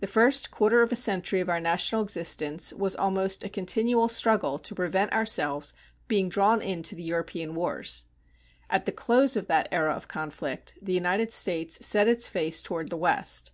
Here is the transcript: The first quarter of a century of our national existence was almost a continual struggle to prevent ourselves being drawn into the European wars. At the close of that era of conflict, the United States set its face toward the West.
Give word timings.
The 0.00 0.06
first 0.06 0.50
quarter 0.50 0.80
of 0.80 0.92
a 0.92 0.96
century 0.96 1.40
of 1.40 1.50
our 1.50 1.60
national 1.60 2.00
existence 2.00 2.72
was 2.72 2.96
almost 2.96 3.44
a 3.44 3.50
continual 3.50 4.08
struggle 4.08 4.58
to 4.58 4.74
prevent 4.74 5.12
ourselves 5.12 5.74
being 6.06 6.30
drawn 6.30 6.62
into 6.62 6.94
the 6.94 7.02
European 7.02 7.54
wars. 7.54 8.06
At 8.70 8.86
the 8.86 8.92
close 8.92 9.36
of 9.36 9.46
that 9.48 9.68
era 9.70 9.92
of 9.92 10.08
conflict, 10.08 10.78
the 10.80 10.94
United 10.94 11.30
States 11.32 11.84
set 11.86 12.08
its 12.08 12.26
face 12.26 12.62
toward 12.62 12.88
the 12.88 12.96
West. 12.96 13.52